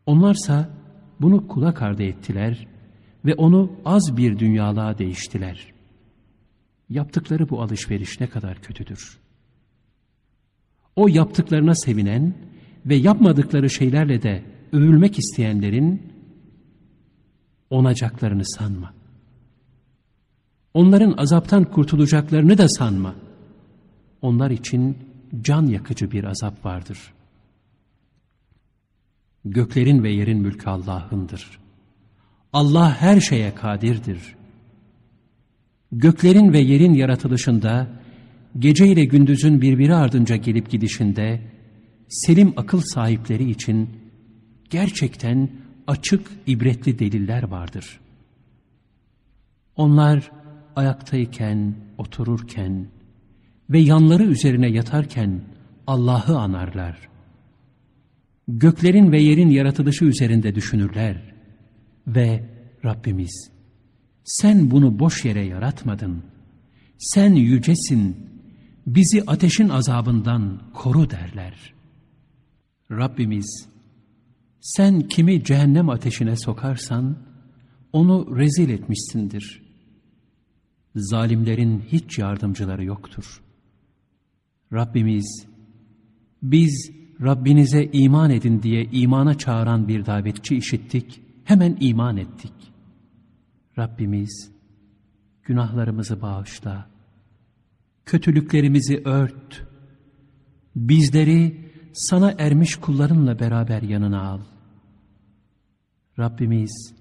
[0.06, 0.70] Onlarsa
[1.22, 2.68] bunu kulak ardı ettiler
[3.26, 5.74] ve onu az bir dünyalığa değiştiler.
[6.90, 9.20] Yaptıkları bu alışveriş ne kadar kötüdür.
[10.96, 12.34] O yaptıklarına sevinen
[12.86, 16.02] ve yapmadıkları şeylerle de övülmek isteyenlerin
[17.70, 18.94] onacaklarını sanma.
[20.74, 23.16] Onların azaptan kurtulacaklarını da sanma.
[24.22, 24.98] Onlar için
[25.42, 27.14] can yakıcı bir azap vardır.
[29.46, 31.60] Göklerin ve yerin mülkü Allah'ındır.
[32.54, 34.36] Allah her şeye kadirdir.
[35.92, 37.88] Göklerin ve yerin yaratılışında,
[38.60, 41.42] gece ile gündüzün birbiri ardınca gelip gidişinde,
[42.10, 43.90] selim akıl sahipleri için
[44.70, 45.50] gerçekten
[45.88, 48.00] açık ibretli deliller vardır.
[49.76, 50.32] Onlar
[50.76, 52.88] ayaktayken, otururken
[53.70, 55.42] ve yanları üzerine yatarken
[55.88, 57.10] Allah'ı anarlar.
[58.48, 61.34] Göklerin ve yerin yaratılışı üzerinde düşünürler
[62.08, 62.44] ve
[62.86, 63.58] Rabbimiz
[64.28, 66.24] sen bunu boş yere yaratmadın.
[66.98, 68.30] Sen yücesin,
[68.88, 71.74] bizi ateşin azabından koru derler.
[72.92, 73.68] Rabbimiz
[74.68, 77.18] sen kimi cehennem ateşine sokarsan
[77.94, 79.62] onu rezil etmişsindir.
[80.96, 83.42] Zalimlerin hiç yardımcıları yoktur.
[84.74, 85.48] Rabbimiz
[86.44, 92.54] biz Rabbinize iman edin diye imana çağıran bir davetçi işittik, hemen iman ettik.
[93.78, 94.52] Rabbimiz
[95.44, 96.90] günahlarımızı bağışla,
[98.06, 99.68] kötülüklerimizi ört,
[100.76, 104.40] bizleri sana ermiş kullarınla beraber yanına al.
[106.20, 106.94] Rabbimiz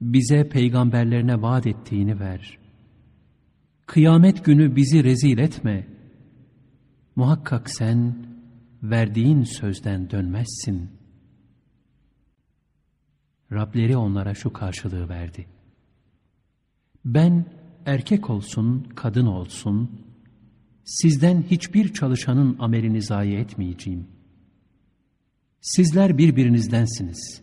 [0.00, 2.58] bize peygamberlerine vaat ettiğini ver.
[3.86, 5.86] Kıyamet günü bizi rezil etme.
[7.16, 8.26] Muhakkak sen
[8.82, 10.90] verdiğin sözden dönmezsin.
[13.52, 15.46] Rableri onlara şu karşılığı verdi.
[17.04, 17.46] Ben
[17.86, 19.90] erkek olsun, kadın olsun,
[20.84, 24.06] sizden hiçbir çalışanın amelini zayi etmeyeceğim.
[25.60, 27.42] Sizler birbirinizdensiniz.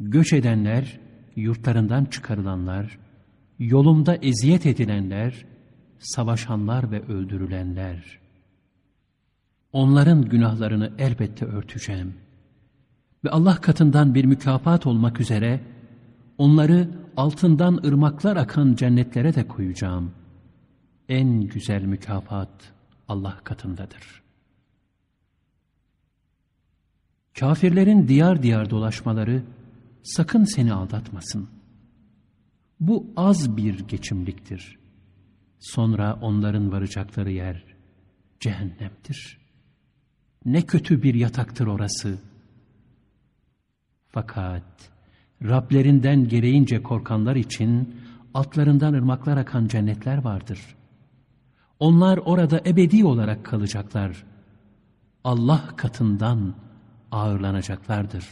[0.00, 1.00] Göç edenler,
[1.36, 2.98] yurtlarından çıkarılanlar,
[3.58, 5.44] yolumda eziyet edilenler,
[5.98, 8.18] savaşanlar ve öldürülenler.
[9.72, 12.14] Onların günahlarını elbette örteceğim.
[13.24, 15.60] Ve Allah katından bir mükafat olmak üzere,
[16.38, 20.12] onları altından ırmaklar akan cennetlere de koyacağım.
[21.08, 22.72] En güzel mükafat
[23.08, 24.22] Allah katındadır.
[27.38, 29.42] Kafirlerin diyar diyar dolaşmaları
[30.02, 31.48] sakın seni aldatmasın.
[32.80, 34.78] Bu az bir geçimliktir.
[35.58, 37.64] Sonra onların varacakları yer
[38.40, 39.38] cehennemdir.
[40.44, 42.18] Ne kötü bir yataktır orası.
[44.08, 44.90] Fakat
[45.42, 47.96] Rablerinden gereğince korkanlar için
[48.34, 50.60] altlarından ırmaklar akan cennetler vardır.
[51.78, 54.24] Onlar orada ebedi olarak kalacaklar.
[55.24, 56.54] Allah katından
[57.12, 58.24] ağırlanacaklardır.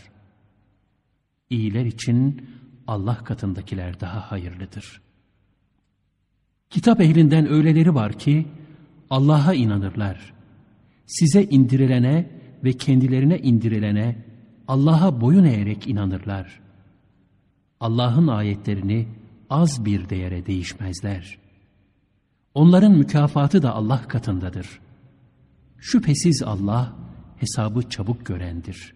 [1.51, 2.49] İyiler için
[2.87, 5.01] Allah katındakiler daha hayırlıdır.
[6.71, 8.47] Kitap ehlinden öyleleri var ki
[9.11, 10.35] Allah'a inanırlar.
[11.07, 12.31] Size indirilene
[12.65, 14.25] ve kendilerine indirilene
[14.69, 16.61] Allah'a boyun eğerek inanırlar.
[17.81, 19.09] Allah'ın ayetlerini
[19.51, 21.39] az bir değere değişmezler.
[22.55, 24.81] Onların mükafatı da Allah katındadır.
[25.79, 26.97] Şüphesiz Allah
[27.37, 28.96] hesabı çabuk görendir.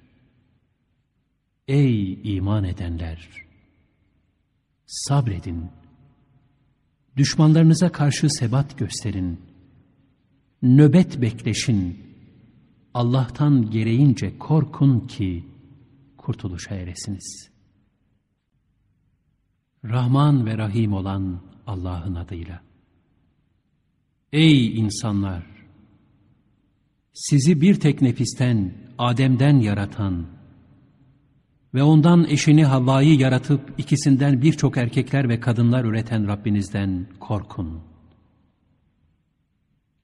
[1.70, 3.28] Ey iman edenler!
[4.86, 5.70] Sabredin.
[7.16, 9.40] Düşmanlarınıza karşı sebat gösterin.
[10.62, 11.98] Nöbet bekleşin.
[12.94, 15.44] Allah'tan gereğince korkun ki
[16.16, 17.50] kurtuluşa eresiniz.
[19.84, 22.62] Rahman ve Rahim olan Allah'ın adıyla.
[24.32, 25.46] Ey insanlar!
[27.12, 30.39] Sizi bir tek nefisten, Adem'den yaratan
[31.74, 37.80] ve ondan eşini Havva'yı yaratıp ikisinden birçok erkekler ve kadınlar üreten Rabbinizden korkun.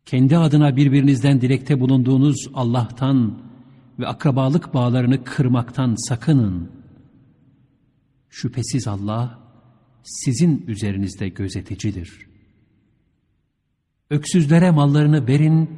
[0.04, 3.38] Kendi adına birbirinizden dilekte bulunduğunuz Allah'tan
[3.98, 6.70] ve akrabalık bağlarını kırmaktan sakının.
[8.28, 9.38] Şüphesiz Allah
[10.02, 12.26] sizin üzerinizde gözeticidir.
[14.10, 15.70] Öksüzlere mallarını verin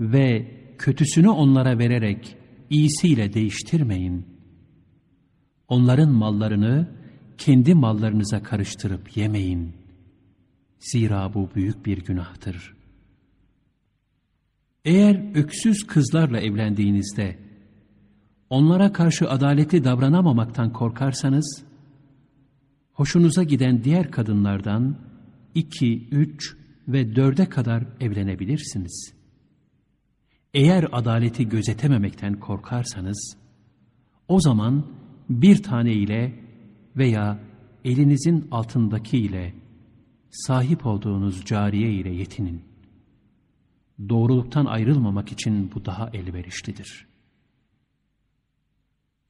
[0.00, 2.36] ve kötüsünü onlara vererek
[2.70, 4.33] iyisiyle değiştirmeyin.
[5.68, 6.88] Onların mallarını
[7.38, 9.72] kendi mallarınıza karıştırıp yemeyin.
[10.78, 12.74] Zira bu büyük bir günahtır.
[14.84, 17.38] Eğer öksüz kızlarla evlendiğinizde
[18.50, 21.64] onlara karşı adaletli davranamamaktan korkarsanız,
[22.92, 24.96] hoşunuza giden diğer kadınlardan
[25.54, 26.56] iki, üç
[26.88, 29.14] ve dörde kadar evlenebilirsiniz.
[30.54, 33.36] Eğer adaleti gözetememekten korkarsanız,
[34.28, 34.86] o zaman
[35.28, 36.34] bir tane ile
[36.96, 37.38] veya
[37.84, 39.54] elinizin altındaki ile
[40.30, 42.62] sahip olduğunuz cariye ile yetinin.
[44.08, 47.06] Doğruluktan ayrılmamak için bu daha elverişlidir.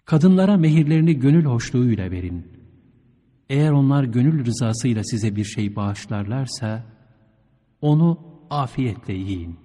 [0.04, 2.52] Kadınlara mehirlerini gönül hoşluğuyla verin.
[3.50, 6.86] Eğer onlar gönül rızasıyla size bir şey bağışlarlarsa,
[7.80, 8.20] onu
[8.50, 9.56] afiyetle yiyin.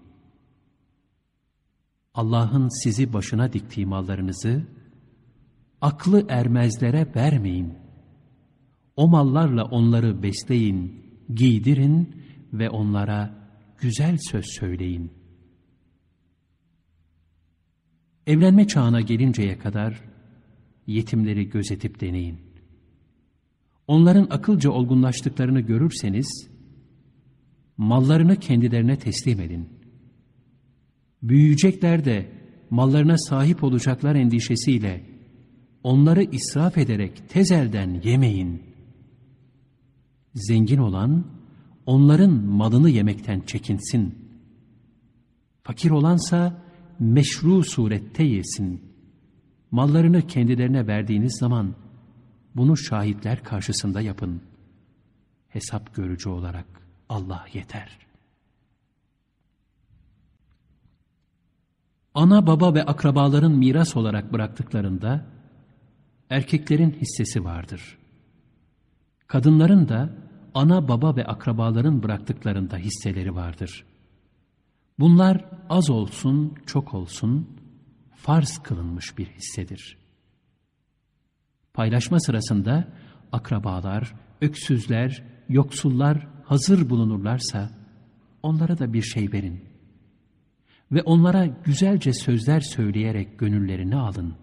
[2.13, 4.67] Allah'ın sizi başına diktiği mallarınızı,
[5.81, 7.73] aklı ermezlere vermeyin.
[8.95, 12.15] O mallarla onları besleyin, giydirin
[12.53, 15.11] ve onlara güzel söz söyleyin.
[18.27, 20.01] Evlenme çağına gelinceye kadar
[20.87, 22.39] yetimleri gözetip deneyin.
[23.87, 26.49] Onların akılca olgunlaştıklarını görürseniz,
[27.77, 29.69] mallarını kendilerine teslim edin.
[31.23, 32.31] Büyüyecekler de
[32.69, 35.18] mallarına sahip olacaklar endişesiyle
[35.83, 38.63] onları israf ederek tez elden yemeyin.
[40.33, 41.25] Zengin olan
[41.85, 44.29] onların malını yemekten çekinsin.
[45.63, 46.61] Fakir olansa
[46.99, 48.81] meşru surette yesin.
[49.71, 51.75] Mallarını kendilerine verdiğiniz zaman
[52.55, 54.41] bunu şahitler karşısında yapın.
[55.47, 56.65] Hesap görücü olarak
[57.09, 57.97] Allah yeter.
[62.13, 65.25] Ana baba ve akrabaların miras olarak bıraktıklarında
[66.29, 67.97] erkeklerin hissesi vardır.
[69.27, 70.09] Kadınların da
[70.53, 73.85] ana baba ve akrabaların bıraktıklarında hisseleri vardır.
[74.99, 77.57] Bunlar az olsun, çok olsun,
[78.15, 79.97] farz kılınmış bir hissedir.
[81.73, 82.87] Paylaşma sırasında
[83.31, 87.71] akrabalar, öksüzler, yoksullar hazır bulunurlarsa
[88.43, 89.65] onlara da bir şey verin.
[90.91, 94.35] Ve onlara güzelce sözler söyleyerek gönüllerini alın.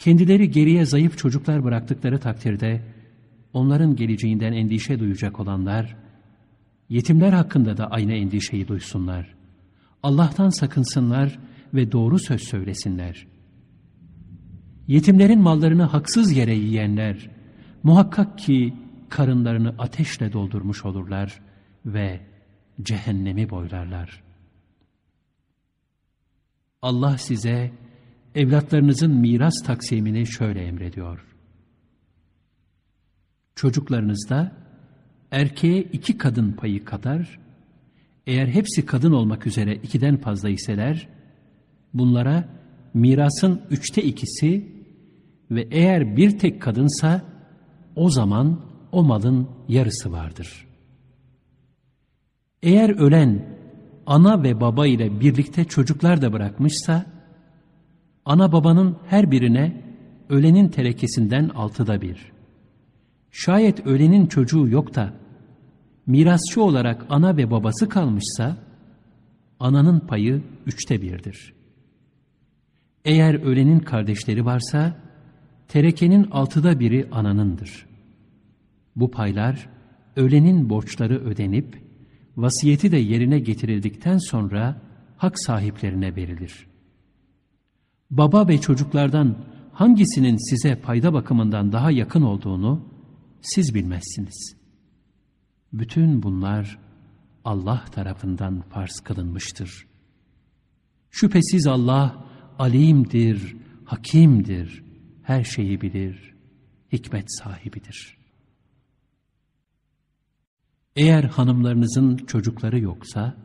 [0.00, 2.82] Kendileri geriye zayıf çocuklar bıraktıkları takdirde
[3.52, 5.96] onların geleceğinden endişe duyacak olanlar,
[6.88, 9.34] yetimler hakkında da aynı endişeyi duysunlar.
[10.02, 11.38] Allah'tan sakınsınlar
[11.74, 13.26] ve doğru söz söylesinler.
[14.88, 17.30] Yetimlerin mallarını haksız yere yiyenler,
[17.82, 18.74] muhakkak ki
[19.08, 21.40] karınlarını ateşle doldurmuş olurlar
[21.86, 22.20] ve
[22.82, 24.22] cehennemi boylarlar.
[26.82, 27.72] Allah size
[28.34, 31.26] evlatlarınızın miras taksimini şöyle emrediyor.
[33.54, 34.52] Çocuklarınızda
[35.30, 37.38] erkeğe iki kadın payı kadar,
[38.26, 41.08] eğer hepsi kadın olmak üzere ikiden fazla iseler,
[41.94, 42.48] bunlara
[42.94, 44.72] mirasın üçte ikisi
[45.50, 47.22] ve eğer bir tek kadınsa,
[47.96, 48.60] o zaman
[48.92, 50.66] o malın yarısı vardır.
[52.62, 53.58] Eğer ölen
[54.06, 57.06] ana ve baba ile birlikte çocuklar da bırakmışsa,
[58.30, 59.82] ana babanın her birine
[60.28, 62.32] ölenin terekesinden altıda bir.
[63.30, 65.12] Şayet ölenin çocuğu yok da,
[66.06, 68.56] mirasçı olarak ana ve babası kalmışsa,
[69.60, 71.54] ananın payı üçte birdir.
[73.04, 74.96] Eğer ölenin kardeşleri varsa,
[75.68, 77.86] terekenin altıda biri ananındır.
[78.96, 79.68] Bu paylar,
[80.16, 81.82] ölenin borçları ödenip,
[82.36, 84.80] vasiyeti de yerine getirildikten sonra
[85.16, 86.69] hak sahiplerine verilir.
[88.10, 89.38] Baba ve çocuklardan
[89.72, 92.84] hangisinin size fayda bakımından daha yakın olduğunu
[93.42, 94.56] siz bilmezsiniz.
[95.72, 96.78] Bütün bunlar
[97.44, 99.86] Allah tarafından farz kılınmıştır.
[101.10, 102.24] Şüphesiz Allah
[102.58, 104.84] alimdir, hakimdir,
[105.22, 106.34] her şeyi bilir,
[106.92, 108.20] hikmet sahibidir.''
[110.96, 113.36] Eğer hanımlarınızın çocukları yoksa,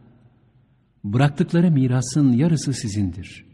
[1.03, 3.44] bıraktıkları mirasın yarısı sizindir.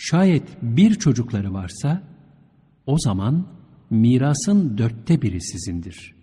[0.00, 2.02] Şayet bir çocukları varsa,
[2.86, 3.46] o zaman
[3.90, 6.14] mirasın dörtte biri sizindir.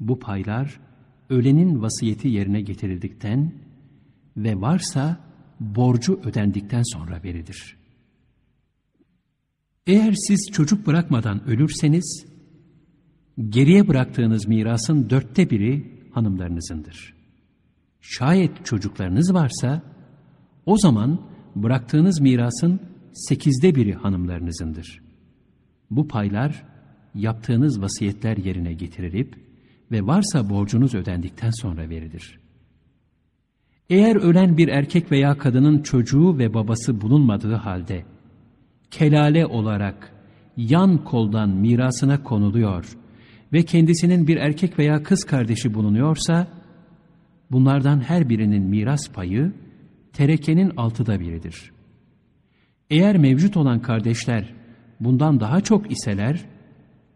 [0.00, 0.80] Bu paylar,
[1.30, 3.52] ölenin vasiyeti yerine getirildikten
[4.36, 5.20] ve varsa
[5.60, 7.76] borcu ödendikten sonra verilir.
[9.86, 12.26] Eğer siz çocuk bırakmadan ölürseniz,
[13.48, 17.14] geriye bıraktığınız mirasın dörtte biri hanımlarınızındır.
[18.00, 19.82] Şayet çocuklarınız varsa,
[20.66, 21.20] o zaman
[21.56, 22.80] bıraktığınız mirasın
[23.12, 25.00] sekizde biri hanımlarınızındır.
[25.90, 26.62] Bu paylar,
[27.14, 29.34] yaptığınız vasiyetler yerine getirilip
[29.90, 32.40] ve varsa borcunuz ödendikten sonra verilir.
[33.90, 38.04] Eğer ölen bir erkek veya kadının çocuğu ve babası bulunmadığı halde,
[38.90, 40.12] kelale olarak
[40.56, 42.96] yan koldan mirasına konuluyor
[43.52, 46.46] ve kendisinin bir erkek veya kız kardeşi bulunuyorsa,
[47.50, 49.52] bunlardan her birinin miras payı
[50.12, 51.72] terekenin altıda biridir.
[52.90, 54.54] Eğer mevcut olan kardeşler
[55.00, 56.46] bundan daha çok iseler,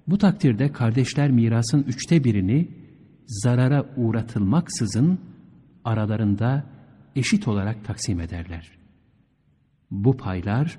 [0.06, 2.68] Bu takdirde kardeşler mirasın üçte birini
[3.26, 5.18] zarara uğratılmaksızın
[5.84, 6.64] aralarında
[7.16, 8.70] eşit olarak taksim ederler.
[9.90, 10.78] Bu paylar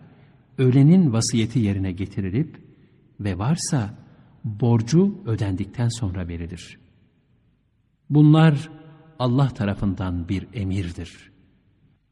[0.57, 2.57] ölenin vasiyeti yerine getirilip
[3.19, 3.93] ve varsa
[4.43, 6.79] borcu ödendikten sonra verilir.
[8.09, 8.69] Bunlar
[9.19, 11.31] Allah tarafından bir emirdir.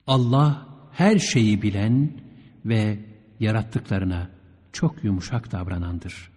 [0.07, 2.11] Allah her şeyi bilen
[2.65, 2.99] ve
[3.39, 4.29] yarattıklarına
[4.71, 6.31] çok yumuşak davranandır.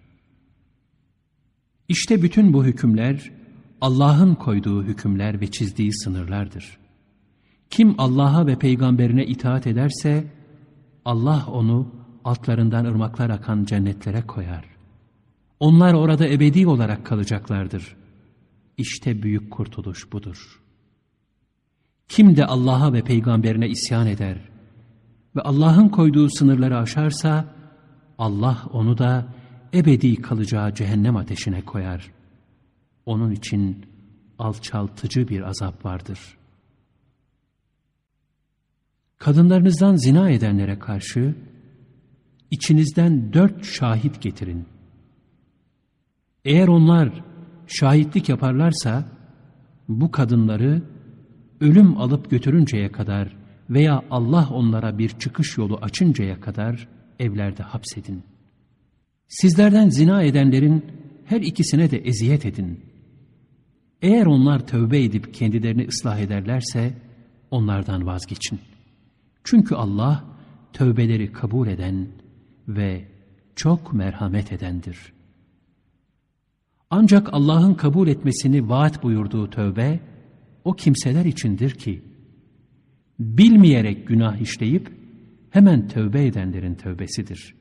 [1.89, 3.33] İşte bütün bu hükümler
[3.81, 6.79] Allah'ın koyduğu hükümler ve çizdiği sınırlardır.
[7.71, 10.25] Kim Allah'a ve peygamberine itaat ederse
[11.05, 11.95] Allah onu
[12.25, 14.64] altlarından ırmaklar akan cennetlere koyar.
[15.61, 17.97] Onlar orada ebedi olarak kalacaklardır.
[18.77, 20.61] İşte büyük kurtuluş budur.
[22.09, 24.39] Kim de Allah'a ve peygamberine isyan eder
[25.37, 27.55] ve Allah'ın koyduğu sınırları aşarsa
[28.19, 29.27] Allah onu da
[29.75, 32.11] ebedi kalacağı cehennem ateşine koyar.
[33.07, 33.87] Onun için
[34.39, 36.37] alçaltıcı bir azap vardır.
[39.19, 41.35] Kadınlarınızdan zina edenlere karşı
[42.51, 44.67] içinizden dört şahit getirin.
[46.45, 47.25] Eğer onlar
[47.67, 49.05] şahitlik yaparlarsa
[49.89, 50.83] bu kadınları
[51.61, 53.37] ölüm alıp götürünceye kadar
[53.71, 56.89] veya Allah onlara bir çıkış yolu açıncaya kadar
[57.19, 58.23] evlerde hapsedin.
[59.29, 60.85] Sizlerden zina edenlerin
[61.25, 62.81] her ikisine de eziyet edin.
[64.03, 66.95] Eğer onlar tövbe edip kendilerini ıslah ederlerse
[67.51, 68.61] onlardan vazgeçin.
[69.45, 70.25] Çünkü Allah
[70.73, 72.09] tövbeleri kabul eden
[72.69, 73.05] ve
[73.57, 75.13] çok merhamet edendir.
[76.91, 80.01] Ancak Allah'ın kabul etmesini vaat buyurduğu tövbe
[80.67, 82.03] o kimseler içindir ki
[83.19, 84.93] bilmeyerek günah işleyip
[85.51, 87.55] hemen tövbe edenlerin tövbesidir.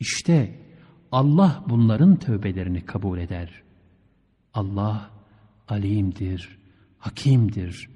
[0.00, 0.60] İşte
[1.12, 3.62] Allah bunların tövbelerini kabul eder.
[4.54, 5.10] Allah
[5.68, 6.58] alimdir,
[6.98, 7.88] hakimdir,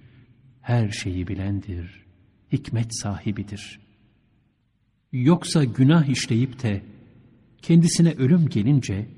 [0.61, 2.07] her şeyi bilendir,
[2.53, 3.81] hikmet sahibidir.
[5.13, 6.83] Yoksa günah işleyip de
[7.63, 9.09] kendisine ölüm gelince,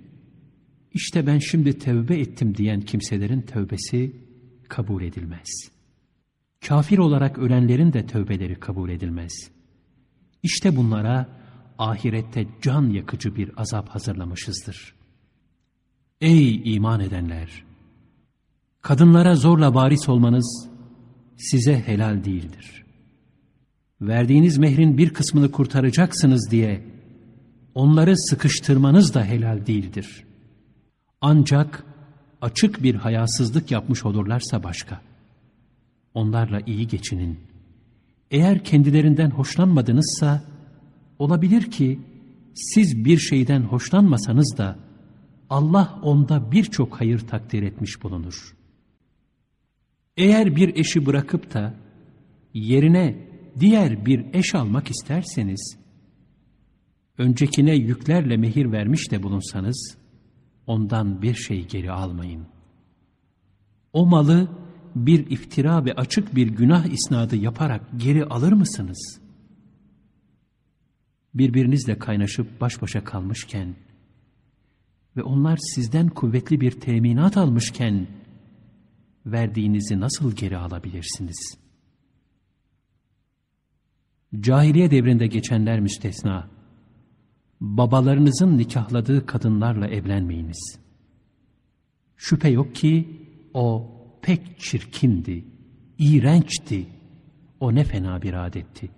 [0.92, 4.25] işte ben şimdi tövbe ettim diyen kimselerin tövbesi
[4.68, 5.48] kabul edilmez.
[6.68, 9.50] Kafir olarak ölenlerin de tövbeleri kabul edilmez.
[10.42, 11.28] İşte bunlara
[11.78, 14.94] ahirette can yakıcı bir azap hazırlamışızdır.
[16.20, 17.64] Ey iman edenler!
[18.80, 20.68] Kadınlara zorla varis olmanız
[21.36, 22.84] size helal değildir.
[24.00, 26.84] Verdiğiniz mehrin bir kısmını kurtaracaksınız diye
[27.74, 30.24] onları sıkıştırmanız da helal değildir.
[31.20, 31.84] Ancak
[32.46, 35.00] açık bir hayasızlık yapmış olurlarsa başka.
[36.14, 37.38] Onlarla iyi geçinin.
[38.30, 40.42] Eğer kendilerinden hoşlanmadınızsa,
[41.18, 42.00] olabilir ki
[42.54, 44.76] siz bir şeyden hoşlanmasanız da
[45.50, 48.56] Allah onda birçok hayır takdir etmiş bulunur.
[50.16, 51.74] Eğer bir eşi bırakıp da
[52.54, 53.16] yerine
[53.60, 55.76] diğer bir eş almak isterseniz,
[57.18, 59.96] öncekine yüklerle mehir vermiş de bulunsanız,
[60.66, 62.46] ondan bir şey geri almayın.
[63.92, 64.48] O malı
[64.96, 69.20] bir iftira ve açık bir günah isnadı yaparak geri alır mısınız?
[71.34, 73.76] Birbirinizle kaynaşıp baş başa kalmışken
[75.16, 78.06] ve onlar sizden kuvvetli bir teminat almışken
[79.26, 81.58] verdiğinizi nasıl geri alabilirsiniz?
[84.40, 86.55] Cahiliye devrinde geçenler müstesna
[87.60, 90.78] babalarınızın nikahladığı kadınlarla evlenmeyiniz.
[92.16, 93.20] Şüphe yok ki
[93.54, 93.92] o
[94.22, 95.44] pek çirkindi,
[95.98, 96.86] iğrençti,
[97.60, 98.90] o ne fena bir adetti.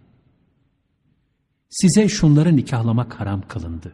[1.70, 3.92] Size şunları nikahlamak haram kılındı.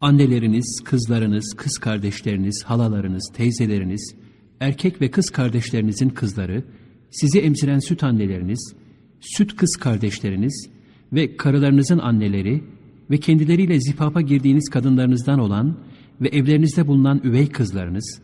[0.00, 4.14] Anneleriniz, kızlarınız, kız kardeşleriniz, halalarınız, teyzeleriniz,
[4.60, 6.64] erkek ve kız kardeşlerinizin kızları,
[7.10, 8.74] sizi emziren süt anneleriniz,
[9.20, 10.68] süt kız kardeşleriniz
[11.12, 12.64] ve karılarınızın anneleri
[13.10, 15.76] ve kendileriyle zifapa girdiğiniz kadınlarınızdan olan
[16.20, 18.22] ve evlerinizde bulunan üvey kızlarınız,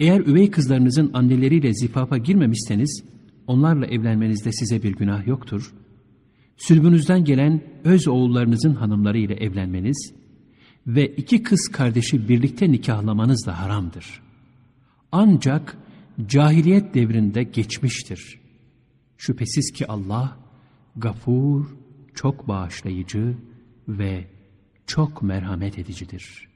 [0.00, 3.04] eğer üvey kızlarınızın anneleriyle zifapa girmemişseniz,
[3.46, 5.74] onlarla evlenmenizde size bir günah yoktur.
[6.56, 10.12] Sülbünüzden gelen öz oğullarınızın hanımları ile evlenmeniz
[10.86, 14.22] ve iki kız kardeşi birlikte nikahlamanız da haramdır.
[15.12, 15.76] Ancak
[16.26, 18.40] cahiliyet devrinde geçmiştir.
[19.18, 20.36] Şüphesiz ki Allah,
[20.96, 21.76] gafur,
[22.14, 23.34] çok bağışlayıcı,
[23.88, 24.24] ve
[24.86, 26.53] çok merhamet edicidir.''